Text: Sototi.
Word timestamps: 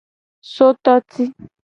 Sototi. 0.53 1.23